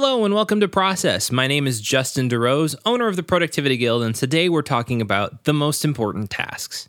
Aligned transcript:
Hello 0.00 0.24
and 0.24 0.32
welcome 0.32 0.60
to 0.60 0.68
Process. 0.68 1.32
My 1.32 1.48
name 1.48 1.66
is 1.66 1.80
Justin 1.80 2.30
DeRose, 2.30 2.76
owner 2.86 3.08
of 3.08 3.16
the 3.16 3.24
Productivity 3.24 3.76
Guild, 3.76 4.04
and 4.04 4.14
today 4.14 4.48
we're 4.48 4.62
talking 4.62 5.00
about 5.02 5.42
the 5.42 5.52
most 5.52 5.84
important 5.84 6.30
tasks. 6.30 6.86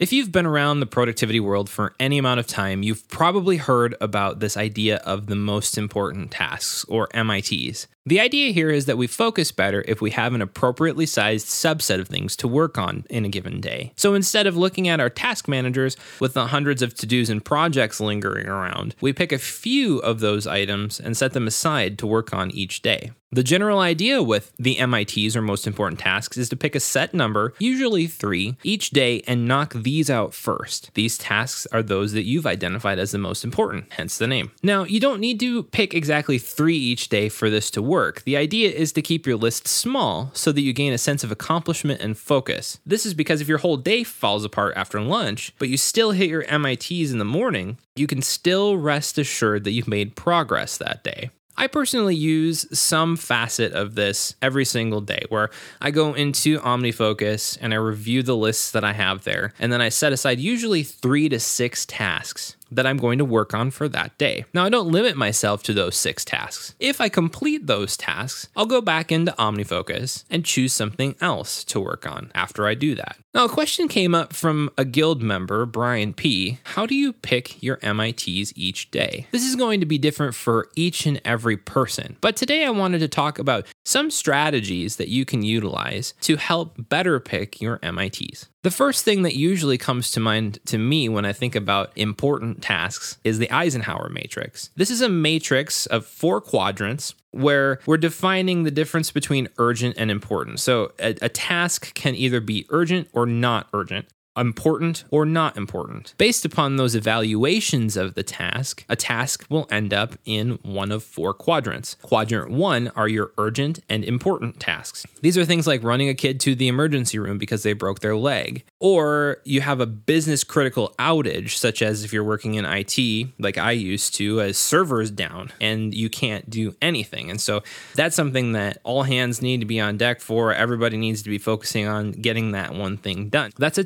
If 0.00 0.12
you've 0.12 0.32
been 0.32 0.44
around 0.44 0.80
the 0.80 0.86
productivity 0.86 1.38
world 1.38 1.70
for 1.70 1.94
any 2.00 2.18
amount 2.18 2.40
of 2.40 2.48
time, 2.48 2.82
you've 2.82 3.06
probably 3.06 3.58
heard 3.58 3.94
about 4.00 4.40
this 4.40 4.56
idea 4.56 4.96
of 5.04 5.28
the 5.28 5.36
most 5.36 5.78
important 5.78 6.32
tasks, 6.32 6.84
or 6.88 7.06
MITs. 7.14 7.86
The 8.08 8.20
idea 8.20 8.52
here 8.52 8.70
is 8.70 8.86
that 8.86 8.96
we 8.96 9.08
focus 9.08 9.50
better 9.50 9.84
if 9.88 10.00
we 10.00 10.12
have 10.12 10.32
an 10.32 10.40
appropriately 10.40 11.06
sized 11.06 11.48
subset 11.48 11.98
of 11.98 12.06
things 12.06 12.36
to 12.36 12.46
work 12.46 12.78
on 12.78 13.04
in 13.10 13.24
a 13.24 13.28
given 13.28 13.60
day. 13.60 13.92
So 13.96 14.14
instead 14.14 14.46
of 14.46 14.56
looking 14.56 14.86
at 14.86 15.00
our 15.00 15.10
task 15.10 15.48
managers 15.48 15.96
with 16.20 16.34
the 16.34 16.46
hundreds 16.46 16.82
of 16.82 16.94
to 16.94 17.06
dos 17.06 17.28
and 17.28 17.44
projects 17.44 17.98
lingering 17.98 18.46
around, 18.46 18.94
we 19.00 19.12
pick 19.12 19.32
a 19.32 19.38
few 19.38 19.98
of 19.98 20.20
those 20.20 20.46
items 20.46 21.00
and 21.00 21.16
set 21.16 21.32
them 21.32 21.48
aside 21.48 21.98
to 21.98 22.06
work 22.06 22.32
on 22.32 22.52
each 22.52 22.80
day. 22.80 23.10
The 23.32 23.42
general 23.42 23.80
idea 23.80 24.22
with 24.22 24.52
the 24.56 24.78
MITs 24.86 25.34
or 25.34 25.42
most 25.42 25.66
important 25.66 25.98
tasks 25.98 26.36
is 26.36 26.48
to 26.50 26.56
pick 26.56 26.76
a 26.76 26.80
set 26.80 27.12
number, 27.12 27.54
usually 27.58 28.06
three, 28.06 28.56
each 28.62 28.90
day 28.90 29.20
and 29.26 29.48
knock 29.48 29.72
these 29.74 30.08
out 30.08 30.32
first. 30.32 30.90
These 30.94 31.18
tasks 31.18 31.66
are 31.72 31.82
those 31.82 32.12
that 32.12 32.22
you've 32.22 32.46
identified 32.46 33.00
as 33.00 33.10
the 33.10 33.18
most 33.18 33.42
important, 33.42 33.92
hence 33.94 34.16
the 34.16 34.28
name. 34.28 34.52
Now, 34.62 34.84
you 34.84 35.00
don't 35.00 35.18
need 35.18 35.40
to 35.40 35.64
pick 35.64 35.92
exactly 35.92 36.38
three 36.38 36.76
each 36.76 37.08
day 37.08 37.28
for 37.28 37.50
this 37.50 37.68
to 37.72 37.82
work. 37.82 38.22
The 38.22 38.36
idea 38.36 38.70
is 38.70 38.92
to 38.92 39.02
keep 39.02 39.26
your 39.26 39.36
list 39.36 39.66
small 39.66 40.30
so 40.32 40.52
that 40.52 40.60
you 40.60 40.72
gain 40.72 40.92
a 40.92 40.98
sense 40.98 41.24
of 41.24 41.32
accomplishment 41.32 42.00
and 42.00 42.16
focus. 42.16 42.78
This 42.86 43.04
is 43.04 43.12
because 43.12 43.40
if 43.40 43.48
your 43.48 43.58
whole 43.58 43.76
day 43.76 44.04
falls 44.04 44.44
apart 44.44 44.74
after 44.76 45.00
lunch, 45.00 45.52
but 45.58 45.68
you 45.68 45.76
still 45.76 46.12
hit 46.12 46.30
your 46.30 46.46
MITs 46.58 47.10
in 47.10 47.18
the 47.18 47.24
morning, 47.24 47.78
you 47.96 48.06
can 48.06 48.22
still 48.22 48.76
rest 48.76 49.18
assured 49.18 49.64
that 49.64 49.72
you've 49.72 49.88
made 49.88 50.14
progress 50.14 50.78
that 50.78 51.02
day. 51.02 51.30
I 51.58 51.66
personally 51.68 52.14
use 52.14 52.66
some 52.78 53.16
facet 53.16 53.72
of 53.72 53.94
this 53.94 54.34
every 54.42 54.64
single 54.64 55.00
day 55.00 55.22
where 55.30 55.50
I 55.80 55.90
go 55.90 56.12
into 56.12 56.58
OmniFocus 56.60 57.56
and 57.60 57.72
I 57.72 57.76
review 57.76 58.22
the 58.22 58.36
lists 58.36 58.72
that 58.72 58.84
I 58.84 58.92
have 58.92 59.24
there. 59.24 59.54
And 59.58 59.72
then 59.72 59.80
I 59.80 59.88
set 59.88 60.12
aside 60.12 60.38
usually 60.38 60.82
three 60.82 61.28
to 61.30 61.40
six 61.40 61.86
tasks 61.86 62.56
that 62.70 62.86
I'm 62.86 62.96
going 62.96 63.18
to 63.18 63.24
work 63.24 63.54
on 63.54 63.70
for 63.70 63.88
that 63.88 64.16
day. 64.18 64.44
Now, 64.52 64.64
I 64.64 64.68
don't 64.68 64.90
limit 64.90 65.16
myself 65.16 65.62
to 65.64 65.72
those 65.72 65.96
six 65.96 66.24
tasks. 66.24 66.74
If 66.80 67.00
I 67.00 67.08
complete 67.08 67.66
those 67.66 67.96
tasks, 67.96 68.48
I'll 68.56 68.66
go 68.66 68.80
back 68.80 69.12
into 69.12 69.32
OmniFocus 69.32 70.24
and 70.30 70.44
choose 70.44 70.72
something 70.72 71.16
else 71.20 71.64
to 71.64 71.80
work 71.80 72.06
on 72.06 72.30
after 72.34 72.66
I 72.66 72.74
do 72.74 72.94
that. 72.94 73.16
Now, 73.34 73.44
a 73.44 73.50
question 73.50 73.86
came 73.86 74.14
up 74.14 74.32
from 74.32 74.70
a 74.78 74.84
guild 74.84 75.22
member, 75.22 75.66
Brian 75.66 76.14
P. 76.14 76.58
How 76.64 76.86
do 76.86 76.94
you 76.94 77.12
pick 77.12 77.62
your 77.62 77.78
MITs 77.82 78.52
each 78.56 78.90
day? 78.90 79.26
This 79.30 79.44
is 79.44 79.56
going 79.56 79.80
to 79.80 79.86
be 79.86 79.98
different 79.98 80.34
for 80.34 80.70
each 80.74 81.04
and 81.04 81.20
every 81.24 81.56
person, 81.58 82.16
but 82.22 82.34
today 82.34 82.64
I 82.64 82.70
wanted 82.70 83.00
to 83.00 83.08
talk 83.08 83.38
about 83.38 83.66
some 83.84 84.10
strategies 84.10 84.96
that 84.96 85.08
you 85.08 85.26
can 85.26 85.42
utilize 85.42 86.14
to 86.22 86.36
help 86.36 86.88
better 86.88 87.20
pick 87.20 87.60
your 87.60 87.78
MITs. 87.82 88.48
The 88.62 88.70
first 88.70 89.04
thing 89.04 89.22
that 89.22 89.36
usually 89.36 89.78
comes 89.78 90.10
to 90.12 90.20
mind 90.20 90.58
to 90.66 90.76
me 90.78 91.08
when 91.08 91.24
I 91.24 91.32
think 91.32 91.54
about 91.54 91.92
important 91.94 92.62
tasks 92.62 93.18
is 93.22 93.38
the 93.38 93.50
Eisenhower 93.50 94.08
matrix. 94.08 94.70
This 94.74 94.90
is 94.90 95.00
a 95.00 95.08
matrix 95.08 95.86
of 95.86 96.04
four 96.04 96.40
quadrants 96.40 97.14
where 97.30 97.80
we're 97.86 97.96
defining 97.96 98.64
the 98.64 98.70
difference 98.70 99.12
between 99.12 99.48
urgent 99.58 99.96
and 99.98 100.10
important. 100.10 100.58
So 100.58 100.92
a, 100.98 101.14
a, 101.22 101.28
task 101.28 101.94
can 101.94 102.14
either 102.14 102.40
be 102.40 102.66
urgent 102.70 103.08
or 103.12 103.26
not 103.26 103.68
urgent 103.74 104.06
important 104.36 105.04
or 105.10 105.24
not 105.26 105.56
important. 105.56 106.14
Based 106.18 106.44
upon 106.44 106.76
those 106.76 106.94
evaluations 106.94 107.96
of 107.96 108.14
the 108.14 108.22
task, 108.22 108.84
a 108.88 108.96
task 108.96 109.46
will 109.48 109.66
end 109.70 109.92
up 109.92 110.14
in 110.24 110.58
one 110.62 110.92
of 110.92 111.02
four 111.02 111.34
quadrants. 111.34 111.96
Quadrant 112.02 112.50
one 112.50 112.88
are 112.88 113.08
your 113.08 113.32
urgent 113.38 113.80
and 113.88 114.04
important 114.04 114.60
tasks. 114.60 115.06
These 115.20 115.38
are 115.38 115.44
things 115.44 115.66
like 115.66 115.82
running 115.82 116.08
a 116.08 116.14
kid 116.14 116.40
to 116.40 116.54
the 116.54 116.68
emergency 116.68 117.18
room 117.18 117.38
because 117.38 117.62
they 117.62 117.72
broke 117.72 118.00
their 118.00 118.16
leg, 118.16 118.64
or 118.80 119.38
you 119.44 119.60
have 119.60 119.80
a 119.80 119.86
business 119.86 120.44
critical 120.44 120.94
outage, 120.98 121.56
such 121.56 121.82
as 121.82 122.04
if 122.04 122.12
you're 122.12 122.24
working 122.24 122.54
in 122.54 122.64
IT, 122.64 123.28
like 123.38 123.58
I 123.58 123.72
used 123.72 124.14
to, 124.16 124.40
a 124.40 124.52
server's 124.52 125.10
down 125.10 125.52
and 125.60 125.94
you 125.94 126.08
can't 126.08 126.48
do 126.48 126.74
anything. 126.82 127.30
And 127.30 127.40
so 127.40 127.62
that's 127.94 128.16
something 128.16 128.52
that 128.52 128.78
all 128.84 129.02
hands 129.02 129.42
need 129.42 129.60
to 129.60 129.66
be 129.66 129.80
on 129.80 129.96
deck 129.96 130.20
for. 130.20 130.52
Everybody 130.52 130.96
needs 130.96 131.22
to 131.22 131.30
be 131.30 131.38
focusing 131.38 131.86
on 131.86 132.12
getting 132.12 132.52
that 132.52 132.74
one 132.74 132.96
thing 132.96 133.28
done. 133.28 133.52
That's 133.58 133.78
a 133.78 133.84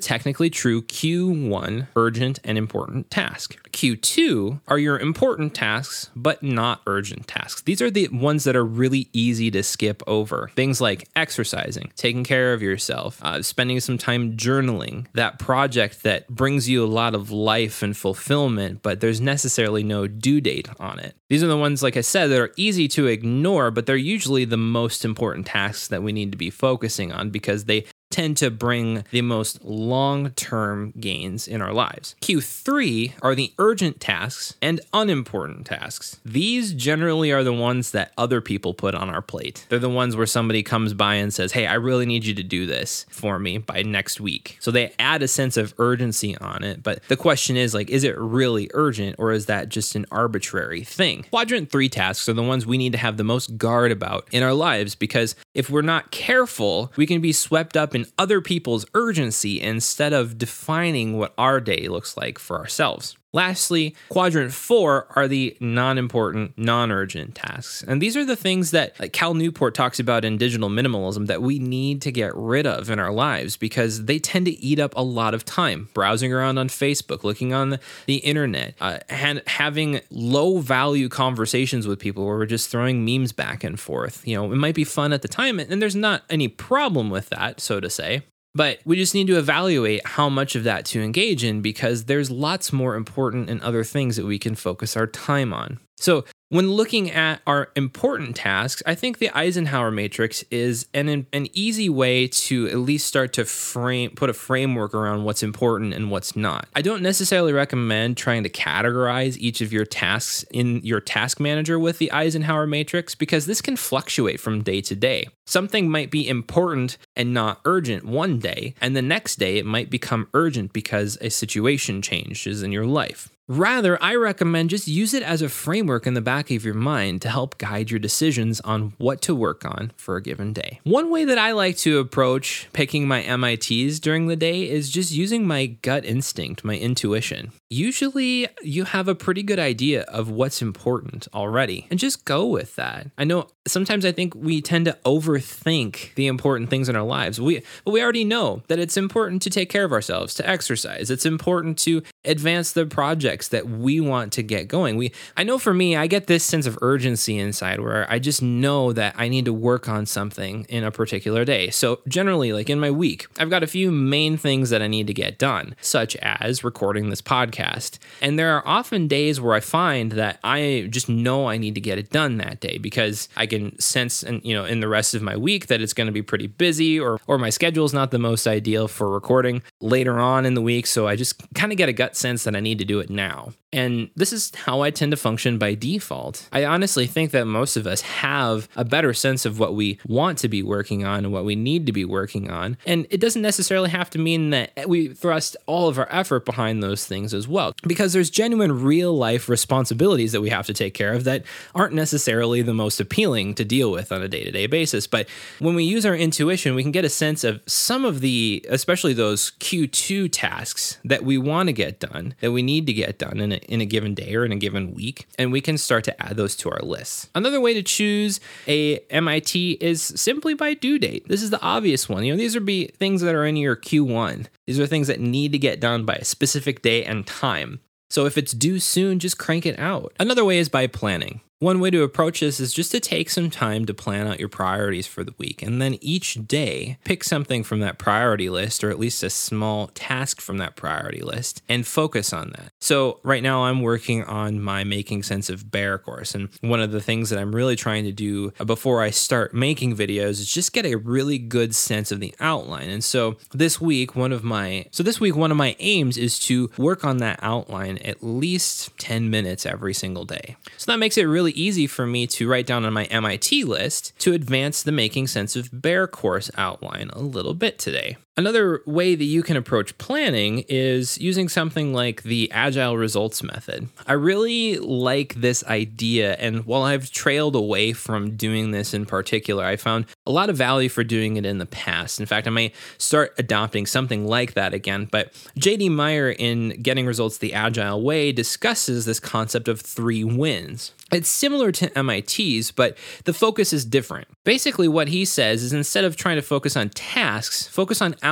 true 0.48 0.82
Q1 0.82 1.88
urgent 1.96 2.38
and 2.44 2.56
important 2.56 3.10
task. 3.10 3.58
Q2 3.72 4.60
are 4.68 4.78
your 4.78 4.98
important 4.98 5.54
tasks, 5.54 6.10
but 6.16 6.42
not 6.42 6.80
urgent 6.86 7.26
tasks. 7.26 7.62
These 7.62 7.82
are 7.82 7.90
the 7.90 8.08
ones 8.08 8.44
that 8.44 8.56
are 8.56 8.64
really 8.64 9.08
easy 9.12 9.50
to 9.50 9.62
skip 9.62 10.02
over. 10.06 10.50
Things 10.54 10.80
like 10.80 11.08
exercising, 11.16 11.92
taking 11.96 12.24
care 12.24 12.52
of 12.52 12.62
yourself, 12.62 13.20
uh, 13.22 13.42
spending 13.42 13.80
some 13.80 13.98
time 13.98 14.36
journaling, 14.36 15.06
that 15.14 15.38
project 15.38 16.02
that 16.04 16.28
brings 16.28 16.68
you 16.68 16.84
a 16.84 16.86
lot 16.86 17.14
of 17.14 17.30
life 17.30 17.82
and 17.82 17.96
fulfillment, 17.96 18.82
but 18.82 19.00
there's 19.00 19.20
necessarily 19.20 19.82
no 19.82 20.06
due 20.06 20.40
date 20.40 20.68
on 20.78 20.98
it. 20.98 21.16
These 21.28 21.42
are 21.44 21.48
the 21.48 21.56
ones, 21.56 21.82
like 21.82 21.96
I 21.96 22.00
said, 22.00 22.28
that 22.28 22.40
are 22.40 22.52
easy 22.56 22.88
to 22.88 23.06
ignore, 23.06 23.70
but 23.70 23.86
they're 23.86 23.96
usually 23.96 24.44
the 24.44 24.56
most 24.56 25.04
important 25.04 25.46
tasks 25.46 25.88
that 25.88 26.02
we 26.02 26.12
need 26.12 26.32
to 26.32 26.38
be 26.38 26.50
focusing 26.50 27.12
on 27.12 27.30
because 27.30 27.64
they 27.64 27.84
tend 28.10 28.36
to 28.38 28.50
bring 28.50 29.04
the 29.10 29.22
most 29.22 29.64
long 29.64 30.30
term 30.30 30.92
gains 30.98 31.48
in 31.48 31.62
our 31.62 31.72
lives. 31.72 32.14
Q3 32.20 33.14
are 33.22 33.34
the 33.34 33.52
urgent 33.58 34.00
tasks 34.00 34.54
and 34.60 34.80
unimportant 34.92 35.66
tasks. 35.66 36.20
These 36.24 36.74
generally 36.74 37.32
are 37.32 37.44
the 37.44 37.52
ones 37.52 37.92
that 37.92 38.12
other 38.18 38.40
people 38.40 38.74
put 38.74 38.94
on 38.94 39.08
our 39.08 39.22
plate. 39.22 39.66
They're 39.68 39.78
the 39.78 39.88
ones 39.88 40.16
where 40.16 40.26
somebody 40.26 40.62
comes 40.62 40.92
by 40.92 41.14
and 41.14 41.32
says, 41.32 41.52
Hey, 41.52 41.66
I 41.66 41.74
really 41.74 42.06
need 42.06 42.24
you 42.24 42.34
to 42.34 42.42
do 42.42 42.66
this 42.66 43.06
for 43.10 43.38
me 43.38 43.58
by 43.58 43.82
next 43.82 44.20
week. 44.20 44.58
So 44.60 44.70
they 44.70 44.92
add 44.98 45.22
a 45.22 45.28
sense 45.28 45.56
of 45.56 45.74
urgency 45.78 46.36
on 46.38 46.64
it. 46.64 46.82
But 46.82 47.02
the 47.08 47.16
question 47.16 47.56
is, 47.56 47.74
like, 47.74 47.90
is 47.90 48.04
it 48.04 48.18
really 48.18 48.70
urgent 48.74 49.16
or 49.18 49.32
is 49.32 49.46
that 49.46 49.68
just 49.68 49.94
an 49.94 50.06
arbitrary 50.10 50.82
thing? 50.82 51.24
Quadrant 51.30 51.70
three 51.70 51.88
tasks 51.88 52.28
are 52.28 52.32
the 52.32 52.42
ones 52.42 52.66
we 52.66 52.78
need 52.78 52.92
to 52.92 52.98
have 52.98 53.16
the 53.16 53.24
most 53.24 53.56
guard 53.56 53.92
about 53.92 54.26
in 54.32 54.42
our 54.42 54.54
lives 54.54 54.94
because 54.94 55.36
if 55.54 55.70
we're 55.70 55.82
not 55.82 56.10
careful, 56.10 56.92
we 56.96 57.06
can 57.06 57.20
be 57.20 57.32
swept 57.32 57.76
up 57.76 57.94
in 57.94 57.99
in 58.00 58.06
other 58.18 58.40
people's 58.40 58.86
urgency 58.94 59.60
instead 59.60 60.12
of 60.12 60.38
defining 60.38 61.18
what 61.18 61.34
our 61.36 61.60
day 61.60 61.88
looks 61.88 62.16
like 62.16 62.38
for 62.38 62.58
ourselves. 62.58 63.16
Lastly, 63.32 63.94
quadrant 64.08 64.52
four 64.52 65.06
are 65.14 65.28
the 65.28 65.56
non 65.60 65.98
important, 65.98 66.58
non 66.58 66.90
urgent 66.90 67.36
tasks. 67.36 67.84
And 67.86 68.02
these 68.02 68.16
are 68.16 68.24
the 68.24 68.34
things 68.34 68.72
that 68.72 69.12
Cal 69.12 69.34
Newport 69.34 69.74
talks 69.74 70.00
about 70.00 70.24
in 70.24 70.36
digital 70.36 70.68
minimalism 70.68 71.28
that 71.28 71.40
we 71.40 71.60
need 71.60 72.02
to 72.02 72.10
get 72.10 72.34
rid 72.34 72.66
of 72.66 72.90
in 72.90 72.98
our 72.98 73.12
lives 73.12 73.56
because 73.56 74.06
they 74.06 74.18
tend 74.18 74.46
to 74.46 74.52
eat 74.52 74.80
up 74.80 74.94
a 74.96 75.02
lot 75.02 75.34
of 75.34 75.44
time 75.44 75.88
browsing 75.94 76.32
around 76.32 76.58
on 76.58 76.68
Facebook, 76.68 77.22
looking 77.22 77.52
on 77.52 77.70
the, 77.70 77.80
the 78.06 78.16
internet, 78.16 78.74
uh, 78.80 78.98
and 79.08 79.42
having 79.46 80.00
low 80.10 80.58
value 80.58 81.08
conversations 81.08 81.86
with 81.86 82.00
people 82.00 82.26
where 82.26 82.36
we're 82.36 82.46
just 82.46 82.68
throwing 82.68 83.04
memes 83.04 83.32
back 83.32 83.62
and 83.62 83.78
forth. 83.78 84.26
You 84.26 84.34
know, 84.34 84.52
it 84.52 84.56
might 84.56 84.74
be 84.74 84.84
fun 84.84 85.12
at 85.12 85.22
the 85.22 85.28
time, 85.28 85.60
and 85.60 85.80
there's 85.80 85.94
not 85.94 86.24
any 86.28 86.48
problem 86.48 87.10
with 87.10 87.28
that, 87.28 87.60
so 87.60 87.78
to 87.78 87.88
say. 87.88 88.22
But 88.54 88.80
we 88.84 88.96
just 88.96 89.14
need 89.14 89.28
to 89.28 89.38
evaluate 89.38 90.04
how 90.04 90.28
much 90.28 90.56
of 90.56 90.64
that 90.64 90.84
to 90.86 91.00
engage 91.00 91.44
in 91.44 91.62
because 91.62 92.06
there's 92.06 92.30
lots 92.30 92.72
more 92.72 92.96
important 92.96 93.48
and 93.48 93.60
other 93.62 93.84
things 93.84 94.16
that 94.16 94.26
we 94.26 94.38
can 94.38 94.54
focus 94.56 94.96
our 94.96 95.06
time 95.06 95.52
on. 95.52 95.78
So, 96.00 96.24
when 96.48 96.68
looking 96.68 97.12
at 97.12 97.40
our 97.46 97.70
important 97.76 98.34
tasks, 98.34 98.82
I 98.84 98.96
think 98.96 99.18
the 99.18 99.30
Eisenhower 99.30 99.92
matrix 99.92 100.42
is 100.50 100.88
an 100.92 101.26
an 101.32 101.46
easy 101.52 101.88
way 101.88 102.26
to 102.26 102.66
at 102.68 102.78
least 102.78 103.06
start 103.06 103.32
to 103.34 103.44
frame 103.44 104.10
put 104.16 104.28
a 104.28 104.32
framework 104.32 104.92
around 104.92 105.22
what's 105.22 105.44
important 105.44 105.94
and 105.94 106.10
what's 106.10 106.34
not. 106.34 106.66
I 106.74 106.82
don't 106.82 107.02
necessarily 107.02 107.52
recommend 107.52 108.16
trying 108.16 108.42
to 108.42 108.48
categorize 108.48 109.36
each 109.38 109.60
of 109.60 109.72
your 109.72 109.84
tasks 109.84 110.44
in 110.50 110.80
your 110.82 111.00
task 111.00 111.38
manager 111.38 111.78
with 111.78 111.98
the 111.98 112.10
Eisenhower 112.10 112.66
matrix 112.66 113.14
because 113.14 113.46
this 113.46 113.60
can 113.60 113.76
fluctuate 113.76 114.40
from 114.40 114.64
day 114.64 114.80
to 114.80 114.96
day. 114.96 115.28
Something 115.46 115.88
might 115.88 116.10
be 116.10 116.28
important 116.28 116.98
and 117.14 117.32
not 117.32 117.60
urgent 117.64 118.04
one 118.04 118.40
day, 118.40 118.74
and 118.80 118.96
the 118.96 119.02
next 119.02 119.36
day 119.36 119.58
it 119.58 119.66
might 119.66 119.88
become 119.88 120.28
urgent 120.34 120.72
because 120.72 121.16
a 121.20 121.30
situation 121.30 122.02
changes 122.02 122.64
in 122.64 122.72
your 122.72 122.86
life. 122.86 123.28
Rather, 123.50 124.00
I 124.00 124.14
recommend 124.14 124.70
just 124.70 124.86
use 124.86 125.12
it 125.12 125.24
as 125.24 125.42
a 125.42 125.48
framework 125.48 126.06
in 126.06 126.14
the 126.14 126.20
back 126.20 126.52
of 126.52 126.64
your 126.64 126.72
mind 126.72 127.20
to 127.22 127.28
help 127.28 127.58
guide 127.58 127.90
your 127.90 127.98
decisions 127.98 128.60
on 128.60 128.92
what 128.98 129.20
to 129.22 129.34
work 129.34 129.64
on 129.64 129.90
for 129.96 130.14
a 130.14 130.22
given 130.22 130.52
day. 130.52 130.78
One 130.84 131.10
way 131.10 131.24
that 131.24 131.36
I 131.36 131.50
like 131.50 131.76
to 131.78 131.98
approach 131.98 132.68
picking 132.72 133.08
my 133.08 133.22
MITs 133.22 133.98
during 133.98 134.28
the 134.28 134.36
day 134.36 134.70
is 134.70 134.88
just 134.88 135.10
using 135.10 135.48
my 135.48 135.66
gut 135.66 136.04
instinct, 136.04 136.62
my 136.62 136.76
intuition. 136.76 137.50
Usually 137.70 138.48
you 138.62 138.82
have 138.82 139.06
a 139.06 139.14
pretty 139.14 139.44
good 139.44 139.60
idea 139.60 140.02
of 140.02 140.28
what's 140.28 140.60
important 140.60 141.28
already 141.32 141.86
and 141.88 142.00
just 142.00 142.24
go 142.24 142.44
with 142.44 142.74
that. 142.74 143.06
I 143.16 143.22
know 143.22 143.46
sometimes 143.66 144.04
I 144.04 144.10
think 144.10 144.34
we 144.34 144.60
tend 144.60 144.86
to 144.86 144.98
overthink 145.04 146.12
the 146.16 146.26
important 146.26 146.68
things 146.68 146.88
in 146.88 146.96
our 146.96 147.04
lives. 147.04 147.40
We 147.40 147.62
but 147.84 147.92
we 147.92 148.02
already 148.02 148.24
know 148.24 148.62
that 148.66 148.80
it's 148.80 148.96
important 148.96 149.40
to 149.42 149.50
take 149.50 149.70
care 149.70 149.84
of 149.84 149.92
ourselves, 149.92 150.34
to 150.34 150.48
exercise. 150.48 151.12
It's 151.12 151.24
important 151.24 151.78
to 151.80 152.02
advance 152.24 152.72
the 152.72 152.86
projects 152.86 153.48
that 153.48 153.68
we 153.68 154.00
want 154.00 154.32
to 154.32 154.42
get 154.42 154.66
going. 154.66 154.96
We 154.96 155.12
I 155.36 155.44
know 155.44 155.56
for 155.56 155.72
me, 155.72 155.94
I 155.94 156.08
get 156.08 156.26
this 156.26 156.44
sense 156.44 156.66
of 156.66 156.76
urgency 156.82 157.38
inside 157.38 157.78
where 157.78 158.10
I 158.10 158.18
just 158.18 158.42
know 158.42 158.92
that 158.94 159.14
I 159.16 159.28
need 159.28 159.44
to 159.44 159.52
work 159.52 159.88
on 159.88 160.06
something 160.06 160.66
in 160.68 160.82
a 160.82 160.90
particular 160.90 161.44
day. 161.44 161.70
So 161.70 162.00
generally 162.08 162.52
like 162.52 162.68
in 162.68 162.80
my 162.80 162.90
week, 162.90 163.28
I've 163.38 163.50
got 163.50 163.62
a 163.62 163.68
few 163.68 163.92
main 163.92 164.36
things 164.36 164.70
that 164.70 164.82
I 164.82 164.88
need 164.88 165.06
to 165.06 165.14
get 165.14 165.38
done, 165.38 165.76
such 165.80 166.16
as 166.16 166.64
recording 166.64 167.10
this 167.10 167.22
podcast 167.22 167.59
podcast. 167.60 167.98
And 168.20 168.38
there 168.38 168.54
are 168.54 168.66
often 168.66 169.08
days 169.08 169.40
where 169.40 169.54
I 169.54 169.60
find 169.60 170.12
that 170.12 170.38
I 170.44 170.88
just 170.90 171.08
know 171.08 171.48
I 171.48 171.56
need 171.56 171.74
to 171.74 171.80
get 171.80 171.98
it 171.98 172.10
done 172.10 172.38
that 172.38 172.60
day 172.60 172.78
because 172.78 173.28
I 173.36 173.46
can 173.46 173.78
sense 173.78 174.22
and 174.22 174.44
you 174.44 174.54
know 174.54 174.64
in 174.64 174.80
the 174.80 174.88
rest 174.88 175.14
of 175.14 175.22
my 175.22 175.36
week 175.36 175.66
that 175.68 175.80
it's 175.80 175.92
going 175.92 176.06
to 176.06 176.12
be 176.12 176.22
pretty 176.22 176.46
busy 176.46 176.98
or 176.98 177.20
or 177.26 177.38
my 177.38 177.50
schedule 177.50 177.84
is 177.84 177.92
not 177.92 178.10
the 178.10 178.18
most 178.18 178.46
ideal 178.46 178.88
for 178.88 179.10
recording 179.10 179.62
later 179.80 180.18
on 180.18 180.46
in 180.46 180.54
the 180.54 180.62
week, 180.62 180.86
so 180.86 181.06
I 181.06 181.16
just 181.16 181.42
kind 181.54 181.72
of 181.72 181.78
get 181.78 181.88
a 181.88 181.92
gut 181.92 182.16
sense 182.16 182.44
that 182.44 182.56
I 182.56 182.60
need 182.60 182.78
to 182.78 182.84
do 182.84 183.00
it 183.00 183.10
now. 183.10 183.52
And 183.72 184.10
this 184.16 184.32
is 184.32 184.52
how 184.54 184.80
I 184.80 184.90
tend 184.90 185.12
to 185.12 185.16
function 185.16 185.56
by 185.56 185.74
default. 185.74 186.48
I 186.52 186.64
honestly 186.64 187.06
think 187.06 187.30
that 187.30 187.46
most 187.46 187.76
of 187.76 187.86
us 187.86 188.00
have 188.00 188.68
a 188.74 188.84
better 188.84 189.14
sense 189.14 189.46
of 189.46 189.60
what 189.60 189.74
we 189.74 189.98
want 190.06 190.38
to 190.38 190.48
be 190.48 190.62
working 190.62 191.04
on 191.04 191.24
and 191.24 191.32
what 191.32 191.44
we 191.44 191.54
need 191.54 191.86
to 191.86 191.92
be 191.92 192.04
working 192.04 192.50
on. 192.50 192.76
And 192.84 193.06
it 193.10 193.20
doesn't 193.20 193.42
necessarily 193.42 193.90
have 193.90 194.10
to 194.10 194.18
mean 194.18 194.50
that 194.50 194.88
we 194.88 195.08
thrust 195.08 195.56
all 195.66 195.88
of 195.88 195.98
our 195.98 196.08
effort 196.10 196.44
behind 196.44 196.82
those 196.82 197.06
things 197.06 197.32
as 197.32 197.46
well, 197.50 197.74
because 197.82 198.12
there's 198.12 198.30
genuine 198.30 198.82
real 198.82 199.16
life 199.16 199.48
responsibilities 199.48 200.32
that 200.32 200.40
we 200.40 200.50
have 200.50 200.66
to 200.66 200.74
take 200.74 200.94
care 200.94 201.12
of 201.12 201.24
that 201.24 201.44
aren't 201.74 201.94
necessarily 201.94 202.62
the 202.62 202.74
most 202.74 203.00
appealing 203.00 203.54
to 203.54 203.64
deal 203.64 203.90
with 203.90 204.12
on 204.12 204.22
a 204.22 204.28
day 204.28 204.44
to 204.44 204.50
day 204.50 204.66
basis. 204.66 205.06
But 205.06 205.28
when 205.58 205.74
we 205.74 205.84
use 205.84 206.06
our 206.06 206.16
intuition, 206.16 206.74
we 206.74 206.82
can 206.82 206.92
get 206.92 207.04
a 207.04 207.08
sense 207.08 207.44
of 207.44 207.60
some 207.66 208.04
of 208.04 208.20
the, 208.20 208.64
especially 208.68 209.12
those 209.12 209.52
Q2 209.60 210.28
tasks 210.32 210.98
that 211.04 211.24
we 211.24 211.38
want 211.38 211.68
to 211.68 211.72
get 211.72 212.00
done, 212.00 212.34
that 212.40 212.52
we 212.52 212.62
need 212.62 212.86
to 212.86 212.92
get 212.92 213.18
done. 213.18 213.40
And 213.40 213.50
in 213.54 213.80
a 213.80 213.86
given 213.86 214.14
day 214.14 214.34
or 214.34 214.44
in 214.44 214.52
a 214.52 214.56
given 214.56 214.94
week, 214.94 215.26
and 215.38 215.52
we 215.52 215.60
can 215.60 215.78
start 215.78 216.04
to 216.04 216.22
add 216.22 216.36
those 216.36 216.56
to 216.56 216.70
our 216.70 216.80
lists. 216.80 217.28
Another 217.34 217.60
way 217.60 217.74
to 217.74 217.82
choose 217.82 218.40
a 218.66 218.98
MIT 219.10 219.78
is 219.80 220.02
simply 220.02 220.54
by 220.54 220.74
due 220.74 220.98
date. 220.98 221.28
This 221.28 221.42
is 221.42 221.50
the 221.50 221.60
obvious 221.60 222.08
one. 222.08 222.24
You 222.24 222.32
know, 222.32 222.38
these 222.38 222.54
would 222.54 222.66
be 222.66 222.86
things 222.86 223.22
that 223.22 223.34
are 223.34 223.46
in 223.46 223.56
your 223.56 223.76
Q1. 223.76 224.46
These 224.70 224.78
are 224.78 224.86
things 224.86 225.08
that 225.08 225.18
need 225.18 225.50
to 225.50 225.58
get 225.58 225.80
done 225.80 226.04
by 226.04 226.14
a 226.14 226.24
specific 226.24 226.80
day 226.80 227.02
and 227.02 227.26
time. 227.26 227.80
So 228.08 228.24
if 228.26 228.38
it's 228.38 228.52
due 228.52 228.78
soon, 228.78 229.18
just 229.18 229.36
crank 229.36 229.66
it 229.66 229.76
out. 229.80 230.12
Another 230.20 230.44
way 230.44 230.58
is 230.58 230.68
by 230.68 230.86
planning. 230.86 231.40
One 231.60 231.78
way 231.78 231.90
to 231.90 232.02
approach 232.02 232.40
this 232.40 232.58
is 232.58 232.72
just 232.72 232.90
to 232.92 233.00
take 233.00 233.28
some 233.28 233.50
time 233.50 233.84
to 233.84 233.92
plan 233.92 234.26
out 234.26 234.40
your 234.40 234.48
priorities 234.48 235.06
for 235.06 235.22
the 235.22 235.34
week 235.36 235.62
and 235.62 235.80
then 235.80 235.98
each 236.00 236.46
day 236.48 236.96
pick 237.04 237.22
something 237.22 237.64
from 237.64 237.80
that 237.80 237.98
priority 237.98 238.48
list 238.48 238.82
or 238.82 238.88
at 238.88 238.98
least 238.98 239.22
a 239.22 239.28
small 239.28 239.88
task 239.88 240.40
from 240.40 240.56
that 240.56 240.74
priority 240.74 241.20
list 241.20 241.60
and 241.68 241.86
focus 241.86 242.32
on 242.32 242.54
that. 242.56 242.72
So, 242.80 243.20
right 243.22 243.42
now 243.42 243.64
I'm 243.64 243.82
working 243.82 244.24
on 244.24 244.62
my 244.62 244.84
Making 244.84 245.22
Sense 245.22 245.50
of 245.50 245.70
Bear 245.70 245.98
course. 245.98 246.34
And 246.34 246.48
one 246.62 246.80
of 246.80 246.92
the 246.92 247.00
things 247.02 247.28
that 247.28 247.38
I'm 247.38 247.54
really 247.54 247.76
trying 247.76 248.04
to 248.04 248.12
do 248.12 248.52
before 248.64 249.02
I 249.02 249.10
start 249.10 249.52
making 249.52 249.94
videos 249.94 250.40
is 250.40 250.50
just 250.50 250.72
get 250.72 250.86
a 250.86 250.94
really 250.94 251.36
good 251.36 251.74
sense 251.74 252.10
of 252.10 252.20
the 252.20 252.34
outline. 252.40 252.88
And 252.88 253.04
so, 253.04 253.36
this 253.52 253.78
week, 253.78 254.16
one 254.16 254.32
of 254.32 254.42
my 254.42 254.86
so 254.92 255.02
this 255.02 255.20
week 255.20 255.36
one 255.36 255.50
of 255.50 255.58
my 255.58 255.76
aims 255.78 256.16
is 256.16 256.38
to 256.40 256.70
work 256.78 257.04
on 257.04 257.18
that 257.18 257.38
outline 257.42 257.98
at 257.98 258.22
least 258.22 258.96
10 258.96 259.28
minutes 259.28 259.66
every 259.66 259.92
single 259.92 260.24
day. 260.24 260.56
So 260.78 260.90
that 260.90 260.98
makes 260.98 261.18
it 261.18 261.24
really 261.24 261.49
really 261.50 261.62
easy 261.62 261.86
for 261.86 262.06
me 262.06 262.26
to 262.28 262.48
write 262.48 262.66
down 262.66 262.84
on 262.84 262.92
my 262.92 263.04
MIT 263.04 263.64
list 263.64 264.12
to 264.20 264.32
advance 264.32 264.82
the 264.82 264.92
Making 264.92 265.26
Sense 265.26 265.56
of 265.56 265.68
Bear 265.72 266.06
course 266.06 266.50
outline 266.56 267.10
a 267.12 267.20
little 267.20 267.54
bit 267.54 267.78
today. 267.78 268.16
Another 268.36 268.80
way 268.86 269.14
that 269.14 269.24
you 269.24 269.42
can 269.42 269.56
approach 269.56 269.98
planning 269.98 270.64
is 270.68 271.18
using 271.18 271.48
something 271.48 271.92
like 271.92 272.22
the 272.22 272.50
agile 272.52 272.96
results 272.96 273.42
method. 273.42 273.88
I 274.06 274.14
really 274.14 274.78
like 274.78 275.34
this 275.34 275.64
idea, 275.64 276.36
and 276.36 276.64
while 276.64 276.82
I've 276.82 277.10
trailed 277.10 277.54
away 277.54 277.92
from 277.92 278.36
doing 278.36 278.70
this 278.70 278.94
in 278.94 279.04
particular, 279.04 279.64
I 279.64 279.76
found 279.76 280.06
a 280.26 280.30
lot 280.30 280.48
of 280.48 280.56
value 280.56 280.88
for 280.88 281.04
doing 281.04 281.36
it 281.36 281.44
in 281.44 281.58
the 281.58 281.66
past. 281.66 282.20
In 282.20 282.24
fact, 282.24 282.46
I 282.46 282.50
may 282.50 282.72
start 282.98 283.34
adopting 283.36 283.84
something 283.84 284.26
like 284.26 284.54
that 284.54 284.72
again. 284.72 285.08
But 285.10 285.32
JD 285.58 285.90
Meier 285.90 286.30
in 286.30 286.80
Getting 286.82 287.06
Results 287.06 287.38
the 287.38 287.52
Agile 287.52 288.00
Way 288.00 288.32
discusses 288.32 289.04
this 289.04 289.20
concept 289.20 289.68
of 289.68 289.80
three 289.80 290.24
wins. 290.24 290.92
It's 291.12 291.28
similar 291.28 291.72
to 291.72 291.90
MIT's, 292.00 292.70
but 292.70 292.96
the 293.24 293.32
focus 293.32 293.72
is 293.72 293.84
different. 293.84 294.28
Basically, 294.44 294.86
what 294.86 295.08
he 295.08 295.24
says 295.24 295.64
is 295.64 295.72
instead 295.72 296.04
of 296.04 296.14
trying 296.14 296.36
to 296.36 296.42
focus 296.42 296.76
on 296.76 296.90
tasks, 296.90 297.66
focus 297.66 298.00
on 298.00 298.14
outcomes 298.22 298.29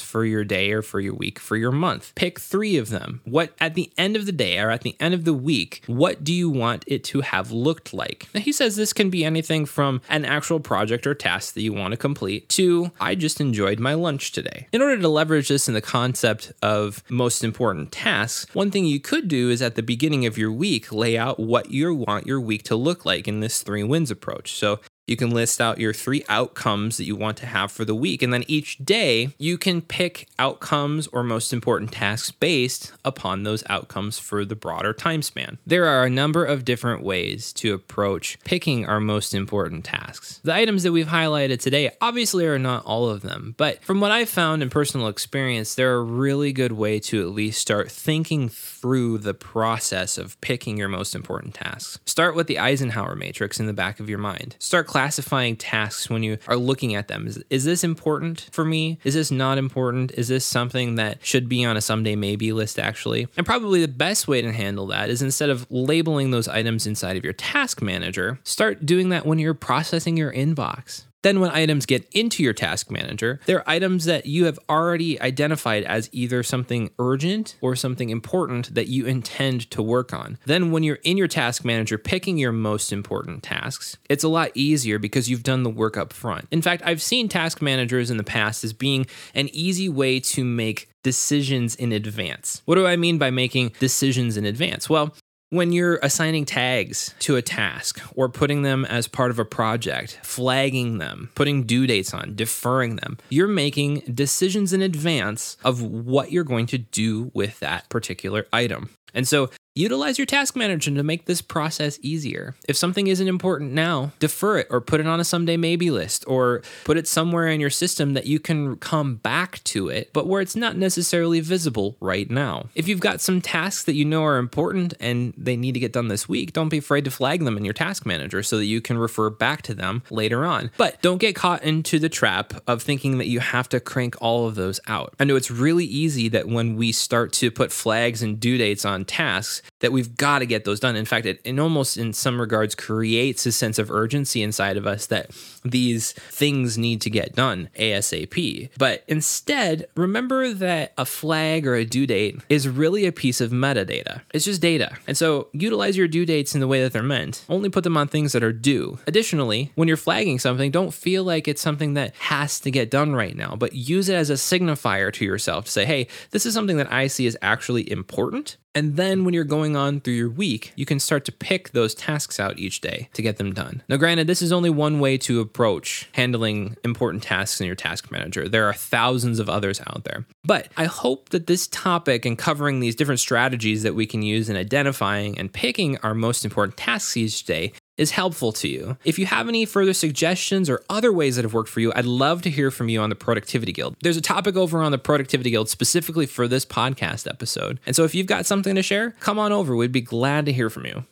for 0.00 0.24
your 0.24 0.44
day 0.44 0.72
or 0.72 0.82
for 0.82 1.00
your 1.00 1.14
week, 1.14 1.38
for 1.38 1.56
your 1.56 1.72
month. 1.72 2.12
Pick 2.14 2.38
three 2.38 2.76
of 2.76 2.90
them. 2.90 3.20
What 3.24 3.52
at 3.60 3.74
the 3.74 3.92
end 3.98 4.16
of 4.16 4.26
the 4.26 4.32
day 4.32 4.58
or 4.58 4.70
at 4.70 4.82
the 4.82 4.96
end 5.00 5.14
of 5.14 5.24
the 5.24 5.34
week, 5.34 5.82
what 5.86 6.22
do 6.22 6.32
you 6.32 6.48
want 6.48 6.84
it 6.86 7.02
to 7.04 7.22
have 7.22 7.50
looked 7.50 7.92
like? 7.92 8.28
Now, 8.34 8.40
he 8.40 8.52
says 8.52 8.76
this 8.76 8.92
can 8.92 9.10
be 9.10 9.24
anything 9.24 9.66
from 9.66 10.02
an 10.08 10.24
actual 10.24 10.60
project 10.60 11.06
or 11.06 11.14
task 11.14 11.54
that 11.54 11.62
you 11.62 11.72
want 11.72 11.92
to 11.92 11.96
complete 11.96 12.48
to 12.50 12.92
I 13.00 13.14
just 13.14 13.40
enjoyed 13.40 13.80
my 13.80 13.94
lunch 13.94 14.32
today. 14.32 14.68
In 14.72 14.82
order 14.82 15.00
to 15.00 15.08
leverage 15.08 15.48
this 15.48 15.68
in 15.68 15.74
the 15.74 15.80
concept 15.80 16.52
of 16.62 17.02
most 17.08 17.42
important 17.42 17.92
tasks, 17.92 18.52
one 18.54 18.70
thing 18.70 18.84
you 18.84 19.00
could 19.00 19.28
do 19.28 19.50
is 19.50 19.62
at 19.62 19.74
the 19.74 19.82
beginning 19.82 20.26
of 20.26 20.38
your 20.38 20.52
week, 20.52 20.92
lay 20.92 21.16
out 21.16 21.40
what 21.40 21.70
you 21.70 21.94
want 21.94 22.26
your 22.26 22.40
week 22.40 22.62
to 22.64 22.76
look 22.76 23.04
like 23.04 23.26
in 23.26 23.40
this 23.40 23.62
three 23.62 23.82
wins 23.82 24.10
approach. 24.10 24.52
So 24.52 24.80
you 25.10 25.16
can 25.16 25.30
list 25.30 25.60
out 25.60 25.80
your 25.80 25.92
three 25.92 26.24
outcomes 26.28 26.96
that 26.96 27.04
you 27.04 27.16
want 27.16 27.36
to 27.38 27.46
have 27.46 27.72
for 27.72 27.84
the 27.84 27.96
week. 27.96 28.22
And 28.22 28.32
then 28.32 28.44
each 28.46 28.78
day, 28.78 29.34
you 29.38 29.58
can 29.58 29.82
pick 29.82 30.28
outcomes 30.38 31.08
or 31.08 31.24
most 31.24 31.52
important 31.52 31.90
tasks 31.90 32.30
based 32.30 32.92
upon 33.04 33.42
those 33.42 33.64
outcomes 33.68 34.20
for 34.20 34.44
the 34.44 34.54
broader 34.54 34.92
time 34.92 35.22
span. 35.22 35.58
There 35.66 35.86
are 35.86 36.04
a 36.04 36.10
number 36.10 36.44
of 36.44 36.64
different 36.64 37.02
ways 37.02 37.52
to 37.54 37.74
approach 37.74 38.38
picking 38.44 38.86
our 38.86 39.00
most 39.00 39.34
important 39.34 39.84
tasks. 39.84 40.40
The 40.44 40.54
items 40.54 40.84
that 40.84 40.92
we've 40.92 41.08
highlighted 41.08 41.58
today 41.58 41.90
obviously 42.00 42.46
are 42.46 42.58
not 42.58 42.84
all 42.84 43.08
of 43.08 43.22
them, 43.22 43.56
but 43.56 43.82
from 43.82 44.00
what 44.00 44.12
I've 44.12 44.28
found 44.28 44.62
in 44.62 44.70
personal 44.70 45.08
experience, 45.08 45.74
they're 45.74 45.96
a 45.96 46.02
really 46.02 46.52
good 46.52 46.72
way 46.72 47.00
to 47.00 47.20
at 47.20 47.30
least 47.30 47.60
start 47.60 47.90
thinking 47.90 48.48
through 48.48 49.18
the 49.18 49.34
process 49.34 50.18
of 50.18 50.40
picking 50.40 50.76
your 50.76 50.88
most 50.88 51.16
important 51.16 51.54
tasks. 51.54 51.98
Start 52.06 52.36
with 52.36 52.46
the 52.46 52.60
Eisenhower 52.60 53.16
matrix 53.16 53.58
in 53.58 53.66
the 53.66 53.72
back 53.72 53.98
of 53.98 54.08
your 54.08 54.18
mind. 54.20 54.54
Start 54.60 54.86
classifying 55.00 55.56
tasks 55.56 56.10
when 56.10 56.22
you 56.22 56.36
are 56.46 56.58
looking 56.58 56.94
at 56.94 57.08
them. 57.08 57.26
Is, 57.26 57.42
is 57.48 57.64
this 57.64 57.82
important 57.82 58.50
for 58.52 58.66
me? 58.66 58.98
Is 59.02 59.14
this 59.14 59.30
not 59.30 59.56
important? 59.56 60.12
Is 60.12 60.28
this 60.28 60.44
something 60.44 60.96
that 60.96 61.24
should 61.24 61.48
be 61.48 61.64
on 61.64 61.74
a 61.74 61.80
someday 61.80 62.16
maybe 62.16 62.52
list 62.52 62.78
actually? 62.78 63.26
And 63.38 63.46
probably 63.46 63.80
the 63.80 63.88
best 63.88 64.28
way 64.28 64.42
to 64.42 64.52
handle 64.52 64.86
that 64.88 65.08
is 65.08 65.22
instead 65.22 65.48
of 65.48 65.66
labeling 65.70 66.32
those 66.32 66.48
items 66.48 66.86
inside 66.86 67.16
of 67.16 67.24
your 67.24 67.32
task 67.32 67.80
manager, 67.80 68.40
start 68.44 68.84
doing 68.84 69.08
that 69.08 69.24
when 69.24 69.38
you're 69.38 69.54
processing 69.54 70.18
your 70.18 70.32
inbox. 70.32 71.04
Then, 71.22 71.40
when 71.40 71.50
items 71.50 71.86
get 71.86 72.08
into 72.12 72.42
your 72.42 72.52
task 72.52 72.90
manager, 72.90 73.40
they're 73.46 73.68
items 73.68 74.06
that 74.06 74.26
you 74.26 74.46
have 74.46 74.58
already 74.68 75.20
identified 75.20 75.84
as 75.84 76.08
either 76.12 76.42
something 76.42 76.90
urgent 76.98 77.56
or 77.60 77.76
something 77.76 78.10
important 78.10 78.74
that 78.74 78.88
you 78.88 79.06
intend 79.06 79.70
to 79.72 79.82
work 79.82 80.14
on. 80.14 80.38
Then, 80.46 80.70
when 80.70 80.82
you're 80.82 80.98
in 81.02 81.16
your 81.16 81.28
task 81.28 81.64
manager 81.64 81.98
picking 81.98 82.38
your 82.38 82.52
most 82.52 82.92
important 82.92 83.42
tasks, 83.42 83.98
it's 84.08 84.24
a 84.24 84.28
lot 84.28 84.50
easier 84.54 84.98
because 84.98 85.28
you've 85.28 85.42
done 85.42 85.62
the 85.62 85.70
work 85.70 85.96
up 85.96 86.12
front. 86.12 86.46
In 86.50 86.62
fact, 86.62 86.82
I've 86.86 87.02
seen 87.02 87.28
task 87.28 87.60
managers 87.60 88.10
in 88.10 88.16
the 88.16 88.24
past 88.24 88.64
as 88.64 88.72
being 88.72 89.06
an 89.34 89.48
easy 89.52 89.88
way 89.88 90.20
to 90.20 90.44
make 90.44 90.88
decisions 91.02 91.74
in 91.74 91.92
advance. 91.92 92.62
What 92.64 92.74
do 92.74 92.86
I 92.86 92.96
mean 92.96 93.18
by 93.18 93.30
making 93.30 93.72
decisions 93.78 94.36
in 94.36 94.44
advance? 94.44 94.88
Well, 94.90 95.14
when 95.50 95.72
you're 95.72 95.98
assigning 96.00 96.44
tags 96.44 97.12
to 97.18 97.34
a 97.34 97.42
task 97.42 98.00
or 98.14 98.28
putting 98.28 98.62
them 98.62 98.84
as 98.84 99.08
part 99.08 99.32
of 99.32 99.38
a 99.40 99.44
project, 99.44 100.18
flagging 100.22 100.98
them, 100.98 101.30
putting 101.34 101.64
due 101.64 101.88
dates 101.88 102.14
on, 102.14 102.34
deferring 102.36 102.96
them, 102.96 103.18
you're 103.30 103.48
making 103.48 103.98
decisions 104.14 104.72
in 104.72 104.80
advance 104.80 105.56
of 105.64 105.82
what 105.82 106.30
you're 106.30 106.44
going 106.44 106.66
to 106.66 106.78
do 106.78 107.32
with 107.34 107.58
that 107.58 107.88
particular 107.88 108.46
item. 108.52 108.90
And 109.14 109.26
so 109.26 109.50
Utilize 109.76 110.18
your 110.18 110.26
task 110.26 110.56
manager 110.56 110.92
to 110.92 111.02
make 111.04 111.26
this 111.26 111.40
process 111.40 112.00
easier. 112.02 112.56
If 112.68 112.76
something 112.76 113.06
isn't 113.06 113.28
important 113.28 113.72
now, 113.72 114.10
defer 114.18 114.58
it 114.58 114.66
or 114.68 114.80
put 114.80 114.98
it 114.98 115.06
on 115.06 115.20
a 115.20 115.24
someday 115.24 115.56
maybe 115.56 115.92
list 115.92 116.24
or 116.26 116.62
put 116.84 116.96
it 116.96 117.06
somewhere 117.06 117.46
in 117.46 117.60
your 117.60 117.70
system 117.70 118.14
that 118.14 118.26
you 118.26 118.40
can 118.40 118.76
come 118.76 119.14
back 119.14 119.62
to 119.64 119.88
it, 119.88 120.10
but 120.12 120.26
where 120.26 120.40
it's 120.40 120.56
not 120.56 120.76
necessarily 120.76 121.38
visible 121.38 121.96
right 122.00 122.28
now. 122.28 122.66
If 122.74 122.88
you've 122.88 122.98
got 122.98 123.20
some 123.20 123.40
tasks 123.40 123.84
that 123.84 123.94
you 123.94 124.04
know 124.04 124.24
are 124.24 124.38
important 124.38 124.94
and 124.98 125.32
they 125.36 125.56
need 125.56 125.72
to 125.72 125.80
get 125.80 125.92
done 125.92 126.08
this 126.08 126.28
week, 126.28 126.52
don't 126.52 126.68
be 126.68 126.78
afraid 126.78 127.04
to 127.04 127.10
flag 127.12 127.44
them 127.44 127.56
in 127.56 127.64
your 127.64 127.72
task 127.72 128.04
manager 128.04 128.42
so 128.42 128.58
that 128.58 128.66
you 128.66 128.80
can 128.80 128.98
refer 128.98 129.30
back 129.30 129.62
to 129.62 129.74
them 129.74 130.02
later 130.10 130.44
on. 130.44 130.72
But 130.78 131.00
don't 131.00 131.18
get 131.18 131.36
caught 131.36 131.62
into 131.62 132.00
the 132.00 132.08
trap 132.08 132.54
of 132.66 132.82
thinking 132.82 133.18
that 133.18 133.28
you 133.28 133.38
have 133.38 133.68
to 133.68 133.78
crank 133.78 134.16
all 134.20 134.48
of 134.48 134.56
those 134.56 134.80
out. 134.88 135.14
I 135.20 135.24
know 135.24 135.36
it's 135.36 135.50
really 135.50 135.86
easy 135.86 136.28
that 136.30 136.48
when 136.48 136.74
we 136.74 136.90
start 136.90 137.32
to 137.34 137.52
put 137.52 137.70
flags 137.70 138.20
and 138.20 138.40
due 138.40 138.58
dates 138.58 138.84
on 138.84 138.99
tasks, 139.04 139.62
that 139.80 139.92
we've 139.92 140.16
got 140.16 140.40
to 140.40 140.46
get 140.46 140.64
those 140.64 140.80
done. 140.80 140.96
In 140.96 141.04
fact, 141.04 141.26
it, 141.26 141.40
it 141.44 141.58
almost 141.58 141.96
in 141.96 142.12
some 142.12 142.40
regards 142.40 142.74
creates 142.74 143.46
a 143.46 143.52
sense 143.52 143.78
of 143.78 143.90
urgency 143.90 144.42
inside 144.42 144.76
of 144.76 144.86
us 144.86 145.06
that 145.06 145.30
these 145.64 146.12
things 146.12 146.78
need 146.78 147.00
to 147.02 147.10
get 147.10 147.34
done 147.34 147.68
ASAP. 147.78 148.70
But 148.78 149.04
instead, 149.08 149.86
remember 149.96 150.52
that 150.54 150.92
a 150.96 151.04
flag 151.04 151.66
or 151.66 151.74
a 151.74 151.84
due 151.84 152.06
date 152.06 152.40
is 152.48 152.68
really 152.68 153.06
a 153.06 153.12
piece 153.12 153.40
of 153.40 153.50
metadata. 153.50 154.22
It's 154.32 154.44
just 154.44 154.62
data. 154.62 154.96
And 155.06 155.16
so 155.16 155.48
utilize 155.52 155.96
your 155.96 156.08
due 156.08 156.26
dates 156.26 156.54
in 156.54 156.60
the 156.60 156.68
way 156.68 156.82
that 156.82 156.92
they're 156.92 157.02
meant. 157.02 157.44
Only 157.48 157.68
put 157.68 157.84
them 157.84 157.96
on 157.96 158.08
things 158.08 158.32
that 158.32 158.42
are 158.42 158.52
due. 158.52 158.98
Additionally, 159.06 159.72
when 159.74 159.88
you're 159.88 159.96
flagging 159.96 160.38
something, 160.38 160.70
don't 160.70 160.94
feel 160.94 161.24
like 161.24 161.48
it's 161.48 161.62
something 161.62 161.94
that 161.94 162.14
has 162.16 162.60
to 162.60 162.70
get 162.70 162.90
done 162.90 163.14
right 163.14 163.36
now, 163.36 163.56
but 163.56 163.74
use 163.74 164.08
it 164.08 164.14
as 164.14 164.30
a 164.30 164.34
signifier 164.34 165.12
to 165.12 165.24
yourself 165.24 165.64
to 165.66 165.70
say, 165.70 165.84
hey, 165.84 166.06
this 166.30 166.46
is 166.46 166.54
something 166.54 166.76
that 166.76 166.92
I 166.92 167.06
see 167.06 167.26
as 167.26 167.36
actually 167.42 167.90
important 167.90 168.56
and 168.90 168.96
then 168.96 169.24
when 169.24 169.34
you're 169.34 169.44
going 169.44 169.76
on 169.76 170.00
through 170.00 170.14
your 170.14 170.28
week, 170.28 170.72
you 170.74 170.84
can 170.84 170.98
start 170.98 171.24
to 171.26 171.30
pick 171.30 171.70
those 171.70 171.94
tasks 171.94 172.40
out 172.40 172.58
each 172.58 172.80
day 172.80 173.08
to 173.12 173.22
get 173.22 173.36
them 173.36 173.52
done. 173.52 173.84
Now, 173.88 173.98
granted, 173.98 174.26
this 174.26 174.42
is 174.42 174.50
only 174.50 174.68
one 174.68 174.98
way 174.98 175.16
to 175.18 175.38
approach 175.38 176.08
handling 176.14 176.76
important 176.82 177.22
tasks 177.22 177.60
in 177.60 177.68
your 177.68 177.76
task 177.76 178.10
manager. 178.10 178.48
There 178.48 178.68
are 178.68 178.72
thousands 178.72 179.38
of 179.38 179.48
others 179.48 179.80
out 179.86 180.02
there. 180.02 180.26
But 180.42 180.70
I 180.76 180.86
hope 180.86 181.28
that 181.28 181.46
this 181.46 181.68
topic 181.68 182.24
and 182.24 182.36
covering 182.36 182.80
these 182.80 182.96
different 182.96 183.20
strategies 183.20 183.84
that 183.84 183.94
we 183.94 184.06
can 184.06 184.22
use 184.22 184.50
in 184.50 184.56
identifying 184.56 185.38
and 185.38 185.52
picking 185.52 185.96
our 185.98 186.12
most 186.12 186.44
important 186.44 186.76
tasks 186.76 187.16
each 187.16 187.44
day 187.44 187.72
is 187.96 188.12
helpful 188.12 188.52
to 188.52 188.68
you. 188.68 188.96
If 189.04 189.18
you 189.18 189.26
have 189.26 189.48
any 189.48 189.66
further 189.66 189.92
suggestions 189.92 190.70
or 190.70 190.82
other 190.88 191.12
ways 191.12 191.36
that 191.36 191.44
have 191.44 191.54
worked 191.54 191.68
for 191.68 191.80
you, 191.80 191.92
I'd 191.94 192.06
love 192.06 192.42
to 192.42 192.50
hear 192.50 192.70
from 192.70 192.88
you 192.88 193.00
on 193.00 193.10
the 193.10 193.16
Productivity 193.16 193.72
Guild. 193.72 193.96
There's 194.02 194.16
a 194.16 194.22
topic 194.22 194.56
over 194.56 194.80
on 194.80 194.92
the 194.92 194.98
Productivity 194.98 195.50
Guild 195.50 195.68
specifically 195.68 196.26
for 196.26 196.48
this 196.48 196.64
podcast 196.64 197.28
episode. 197.28 197.78
And 197.86 197.94
so 197.94 198.04
if 198.04 198.14
you've 198.14 198.26
got 198.26 198.46
something 198.46 198.74
to 198.74 198.82
share, 198.82 199.10
come 199.20 199.38
on 199.38 199.52
over. 199.52 199.76
We'd 199.76 199.92
be 199.92 200.00
glad 200.00 200.46
to 200.46 200.52
hear 200.52 200.70
from 200.70 200.86
you. 200.86 201.04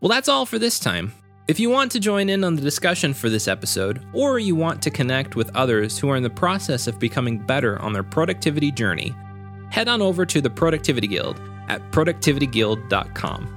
Well, 0.00 0.08
that's 0.08 0.28
all 0.28 0.46
for 0.46 0.58
this 0.58 0.78
time. 0.78 1.12
If 1.46 1.58
you 1.58 1.68
want 1.68 1.90
to 1.92 2.00
join 2.00 2.28
in 2.28 2.44
on 2.44 2.54
the 2.54 2.62
discussion 2.62 3.12
for 3.12 3.28
this 3.28 3.48
episode, 3.48 4.00
or 4.12 4.38
you 4.38 4.54
want 4.54 4.80
to 4.82 4.90
connect 4.90 5.34
with 5.34 5.54
others 5.56 5.98
who 5.98 6.08
are 6.08 6.16
in 6.16 6.22
the 6.22 6.30
process 6.30 6.86
of 6.86 7.00
becoming 7.00 7.38
better 7.38 7.78
on 7.80 7.92
their 7.92 8.04
productivity 8.04 8.70
journey, 8.70 9.12
head 9.70 9.88
on 9.88 10.00
over 10.00 10.24
to 10.24 10.40
the 10.40 10.48
Productivity 10.48 11.08
Guild 11.08 11.40
at 11.68 11.82
productivityguild.com. 11.90 13.56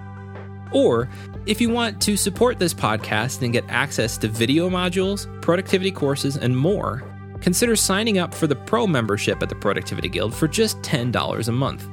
Or 0.74 1.08
if 1.46 1.60
you 1.60 1.70
want 1.70 2.02
to 2.02 2.16
support 2.16 2.58
this 2.58 2.74
podcast 2.74 3.42
and 3.42 3.52
get 3.52 3.66
access 3.68 4.18
to 4.20 4.28
video 4.28 4.70
modules, 4.70 5.28
productivity 5.42 5.92
courses, 5.92 6.38
and 6.38 6.56
more, 6.56 7.04
consider 7.42 7.76
signing 7.76 8.18
up 8.18 8.34
for 8.34 8.48
the 8.48 8.56
Pro 8.56 8.88
membership 8.88 9.44
at 9.44 9.50
the 9.50 9.56
Productivity 9.56 10.08
Guild 10.08 10.34
for 10.34 10.48
just 10.48 10.82
$10 10.82 11.48
a 11.48 11.52
month. 11.52 11.88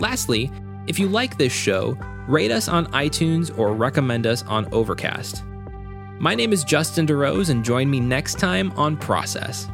Lastly, 0.00 0.50
if 0.86 0.98
you 0.98 1.08
like 1.08 1.38
this 1.38 1.52
show, 1.52 1.98
rate 2.28 2.52
us 2.52 2.68
on 2.68 2.86
iTunes 2.92 3.56
or 3.58 3.72
recommend 3.74 4.26
us 4.26 4.44
on 4.44 4.72
Overcast. 4.72 5.44
My 6.20 6.34
name 6.34 6.52
is 6.52 6.64
Justin 6.64 7.06
DeRose, 7.06 7.50
and 7.50 7.64
join 7.64 7.90
me 7.90 8.00
next 8.00 8.38
time 8.38 8.72
on 8.72 8.96
Process. 8.96 9.68